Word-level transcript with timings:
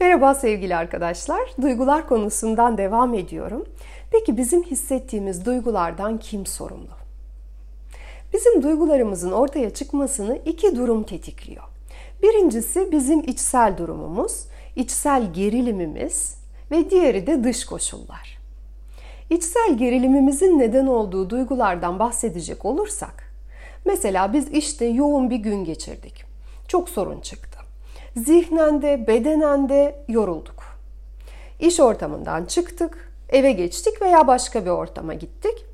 Merhaba 0.00 0.34
sevgili 0.34 0.76
arkadaşlar. 0.76 1.40
Duygular 1.62 2.08
konusundan 2.08 2.78
devam 2.78 3.14
ediyorum. 3.14 3.66
Peki 4.10 4.36
bizim 4.36 4.62
hissettiğimiz 4.62 5.44
duygulardan 5.46 6.18
kim 6.18 6.46
sorumlu? 6.46 6.90
Bizim 8.32 8.62
duygularımızın 8.62 9.32
ortaya 9.32 9.70
çıkmasını 9.70 10.38
iki 10.44 10.76
durum 10.76 11.02
tetikliyor. 11.02 11.64
Birincisi 12.22 12.92
bizim 12.92 13.20
içsel 13.20 13.78
durumumuz, 13.78 14.44
içsel 14.76 15.32
gerilimimiz 15.32 16.36
ve 16.70 16.90
diğeri 16.90 17.26
de 17.26 17.44
dış 17.44 17.64
koşullar. 17.64 18.38
İçsel 19.30 19.78
gerilimimizin 19.78 20.58
neden 20.58 20.86
olduğu 20.86 21.30
duygulardan 21.30 21.98
bahsedecek 21.98 22.64
olursak, 22.64 23.32
mesela 23.84 24.32
biz 24.32 24.48
işte 24.48 24.84
yoğun 24.84 25.30
bir 25.30 25.38
gün 25.38 25.64
geçirdik. 25.64 26.24
Çok 26.68 26.88
sorun 26.88 27.20
çıktı. 27.20 27.59
Zihnen 28.16 28.82
de 28.82 29.06
bedenen 29.06 29.68
de 29.68 30.04
yorulduk. 30.08 30.62
İş 31.60 31.80
ortamından 31.80 32.44
çıktık, 32.44 33.12
eve 33.28 33.52
geçtik 33.52 34.02
veya 34.02 34.26
başka 34.26 34.64
bir 34.64 34.70
ortama 34.70 35.14
gittik 35.14 35.64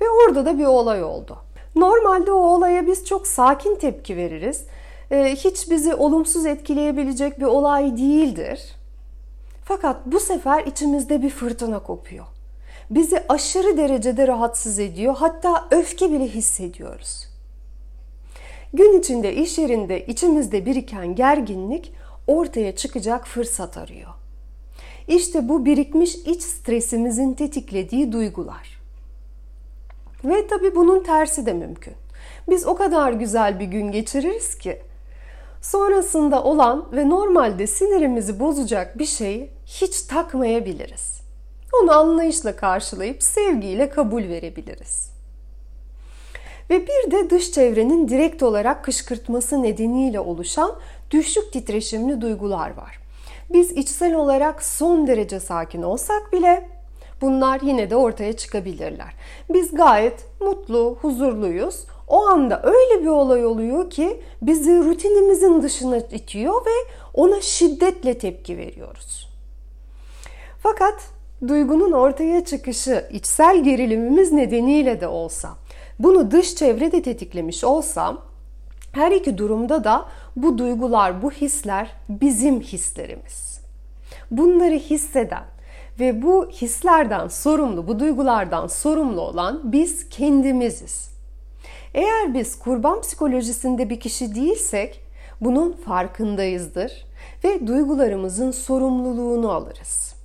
ve 0.00 0.04
orada 0.10 0.46
da 0.46 0.58
bir 0.58 0.64
olay 0.64 1.04
oldu. 1.04 1.38
Normalde 1.76 2.32
o 2.32 2.38
olaya 2.38 2.86
biz 2.86 3.04
çok 3.04 3.26
sakin 3.26 3.76
tepki 3.76 4.16
veririz. 4.16 4.64
Ee, 5.10 5.34
hiç 5.36 5.70
bizi 5.70 5.94
olumsuz 5.94 6.46
etkileyebilecek 6.46 7.40
bir 7.40 7.44
olay 7.44 7.96
değildir. 7.96 8.76
Fakat 9.64 9.96
bu 10.06 10.20
sefer 10.20 10.66
içimizde 10.66 11.22
bir 11.22 11.30
fırtına 11.30 11.78
kopuyor. 11.78 12.24
Bizi 12.90 13.24
aşırı 13.28 13.76
derecede 13.76 14.26
rahatsız 14.26 14.78
ediyor. 14.78 15.16
Hatta 15.16 15.68
öfke 15.70 16.10
bile 16.10 16.28
hissediyoruz. 16.28 17.29
Gün 18.72 18.98
içinde 18.98 19.34
iş 19.34 19.58
yerinde 19.58 20.06
içimizde 20.06 20.66
biriken 20.66 21.14
gerginlik 21.14 21.92
ortaya 22.26 22.76
çıkacak 22.76 23.26
fırsat 23.26 23.76
arıyor. 23.76 24.10
İşte 25.08 25.48
bu 25.48 25.64
birikmiş 25.64 26.14
iç 26.14 26.42
stresimizin 26.42 27.34
tetiklediği 27.34 28.12
duygular. 28.12 28.80
Ve 30.24 30.46
tabii 30.46 30.74
bunun 30.74 31.02
tersi 31.02 31.46
de 31.46 31.52
mümkün. 31.52 31.94
Biz 32.48 32.66
o 32.66 32.74
kadar 32.74 33.12
güzel 33.12 33.60
bir 33.60 33.64
gün 33.64 33.92
geçiririz 33.92 34.58
ki 34.58 34.82
sonrasında 35.60 36.44
olan 36.44 36.88
ve 36.92 37.08
normalde 37.08 37.66
sinirimizi 37.66 38.40
bozacak 38.40 38.98
bir 38.98 39.06
şeyi 39.06 39.50
hiç 39.66 40.02
takmayabiliriz. 40.02 41.20
Onu 41.82 41.92
anlayışla 41.92 42.56
karşılayıp 42.56 43.22
sevgiyle 43.22 43.90
kabul 43.90 44.22
verebiliriz. 44.22 45.09
Ve 46.70 46.86
bir 46.86 47.10
de 47.10 47.30
dış 47.30 47.52
çevrenin 47.52 48.08
direkt 48.08 48.42
olarak 48.42 48.84
kışkırtması 48.84 49.62
nedeniyle 49.62 50.20
oluşan 50.20 50.72
düşük 51.10 51.52
titreşimli 51.52 52.20
duygular 52.20 52.76
var. 52.76 53.00
Biz 53.52 53.70
içsel 53.70 54.14
olarak 54.14 54.62
son 54.62 55.06
derece 55.06 55.40
sakin 55.40 55.82
olsak 55.82 56.32
bile 56.32 56.68
bunlar 57.20 57.60
yine 57.60 57.90
de 57.90 57.96
ortaya 57.96 58.32
çıkabilirler. 58.32 59.14
Biz 59.50 59.74
gayet 59.74 60.26
mutlu, 60.40 60.98
huzurluyuz. 61.00 61.84
O 62.08 62.26
anda 62.26 62.62
öyle 62.62 63.02
bir 63.02 63.08
olay 63.08 63.46
oluyor 63.46 63.90
ki 63.90 64.20
bizi 64.42 64.78
rutinimizin 64.78 65.62
dışına 65.62 65.96
itiyor 65.98 66.66
ve 66.66 66.90
ona 67.14 67.40
şiddetle 67.40 68.18
tepki 68.18 68.58
veriyoruz. 68.58 69.28
Fakat 70.62 71.00
duygunun 71.48 71.92
ortaya 71.92 72.44
çıkışı 72.44 73.08
içsel 73.12 73.64
gerilimimiz 73.64 74.32
nedeniyle 74.32 75.00
de 75.00 75.08
olsa 75.08 75.59
bunu 76.00 76.30
dış 76.30 76.54
çevre 76.54 76.92
de 76.92 77.02
tetiklemiş 77.02 77.64
olsam 77.64 78.20
her 78.92 79.12
iki 79.12 79.38
durumda 79.38 79.84
da 79.84 80.06
bu 80.36 80.58
duygular, 80.58 81.22
bu 81.22 81.30
hisler 81.30 81.90
bizim 82.08 82.60
hislerimiz. 82.60 83.60
Bunları 84.30 84.74
hisseden 84.74 85.44
ve 86.00 86.22
bu 86.22 86.50
hislerden 86.50 87.28
sorumlu, 87.28 87.88
bu 87.88 88.00
duygulardan 88.00 88.66
sorumlu 88.66 89.20
olan 89.20 89.60
biz 89.72 90.08
kendimiziz. 90.08 91.10
Eğer 91.94 92.34
biz 92.34 92.58
kurban 92.58 93.00
psikolojisinde 93.00 93.90
bir 93.90 94.00
kişi 94.00 94.34
değilsek 94.34 95.00
bunun 95.40 95.72
farkındayızdır 95.72 97.06
ve 97.44 97.66
duygularımızın 97.66 98.50
sorumluluğunu 98.50 99.50
alırız. 99.50 100.19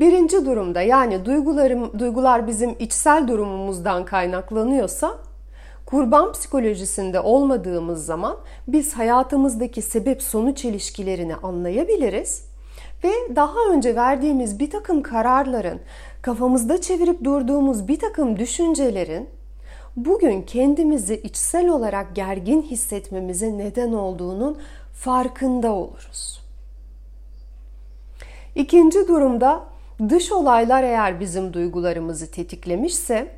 Birinci 0.00 0.46
durumda 0.46 0.82
yani 0.82 1.24
duygularım, 1.24 1.98
duygular 1.98 2.46
bizim 2.46 2.76
içsel 2.78 3.28
durumumuzdan 3.28 4.04
kaynaklanıyorsa 4.04 5.18
kurban 5.86 6.32
psikolojisinde 6.32 7.20
olmadığımız 7.20 8.06
zaman 8.06 8.36
biz 8.68 8.94
hayatımızdaki 8.94 9.82
sebep 9.82 10.22
sonuç 10.22 10.64
ilişkilerini 10.64 11.36
anlayabiliriz 11.36 12.44
ve 13.04 13.12
daha 13.36 13.58
önce 13.72 13.96
verdiğimiz 13.96 14.58
bir 14.58 14.70
takım 14.70 15.02
kararların, 15.02 15.80
kafamızda 16.22 16.80
çevirip 16.80 17.24
durduğumuz 17.24 17.88
bir 17.88 17.98
takım 17.98 18.38
düşüncelerin 18.38 19.28
bugün 19.96 20.42
kendimizi 20.42 21.14
içsel 21.14 21.68
olarak 21.68 22.16
gergin 22.16 22.62
hissetmemize 22.62 23.58
neden 23.58 23.92
olduğunun 23.92 24.58
farkında 24.94 25.72
oluruz. 25.72 26.42
İkinci 28.54 29.08
durumda 29.08 29.77
dış 30.08 30.32
olaylar 30.32 30.82
eğer 30.82 31.20
bizim 31.20 31.52
duygularımızı 31.52 32.30
tetiklemişse 32.30 33.30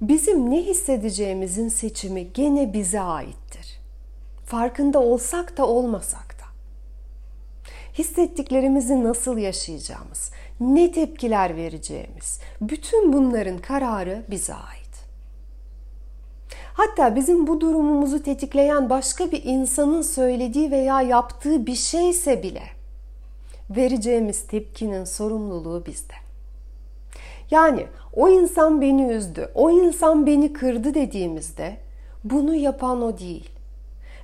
bizim 0.00 0.50
ne 0.50 0.62
hissedeceğimizin 0.62 1.68
seçimi 1.68 2.32
gene 2.32 2.72
bize 2.72 3.00
aittir. 3.00 3.80
Farkında 4.44 5.00
olsak 5.00 5.56
da 5.56 5.66
olmasak 5.66 6.40
da. 6.40 6.44
Hissettiklerimizi 7.98 9.04
nasıl 9.04 9.38
yaşayacağımız, 9.38 10.30
ne 10.60 10.92
tepkiler 10.92 11.56
vereceğimiz, 11.56 12.40
bütün 12.60 13.12
bunların 13.12 13.58
kararı 13.58 14.22
bize 14.30 14.54
ait. 14.54 14.86
Hatta 16.72 17.16
bizim 17.16 17.46
bu 17.46 17.60
durumumuzu 17.60 18.22
tetikleyen 18.22 18.90
başka 18.90 19.30
bir 19.32 19.44
insanın 19.44 20.02
söylediği 20.02 20.70
veya 20.70 21.02
yaptığı 21.02 21.66
bir 21.66 21.74
şeyse 21.74 22.42
bile 22.42 22.75
vereceğimiz 23.70 24.46
tepkinin 24.46 25.04
sorumluluğu 25.04 25.86
bizde. 25.86 26.14
Yani 27.50 27.86
o 28.12 28.28
insan 28.28 28.80
beni 28.80 29.12
üzdü, 29.12 29.50
o 29.54 29.70
insan 29.70 30.26
beni 30.26 30.52
kırdı 30.52 30.94
dediğimizde 30.94 31.76
bunu 32.24 32.54
yapan 32.54 33.02
o 33.02 33.18
değil. 33.18 33.50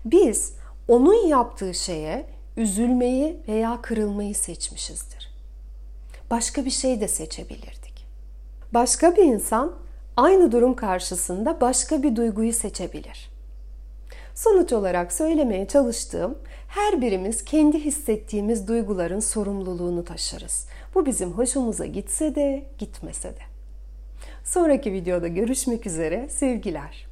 Biz 0.05 0.55
onun 0.89 1.27
yaptığı 1.27 1.75
şeye 1.75 2.27
üzülmeyi 2.57 3.37
veya 3.49 3.79
kırılmayı 3.83 4.35
seçmişizdir. 4.35 5.33
Başka 6.31 6.65
bir 6.65 6.71
şey 6.71 7.01
de 7.01 7.09
seçebilirdik. 7.09 8.07
Başka 8.75 9.17
bir 9.17 9.25
insan 9.25 9.73
aynı 10.17 10.53
durum 10.53 10.77
karşısında 10.77 11.61
başka 11.61 12.03
bir 12.03 12.17
duyguyu 12.17 12.53
seçebilir. 12.53 13.32
Sonuç 14.35 14.73
olarak 14.73 15.13
söylemeye 15.13 15.69
çalıştığım 15.69 16.39
her 16.69 17.01
birimiz 17.01 17.45
kendi 17.45 17.79
hissettiğimiz 17.79 18.69
duyguların 18.69 19.21
sorumluluğunu 19.21 20.05
taşırız. 20.05 20.67
Bu 20.95 21.07
bizim 21.07 21.33
hoşumuza 21.33 21.87
gitse 21.87 22.35
de 22.35 22.65
gitmese 22.79 23.29
de. 23.29 23.43
Sonraki 24.45 24.93
videoda 24.93 25.29
görüşmek 25.29 25.87
üzere. 25.87 26.29
Sevgiler. 26.29 27.07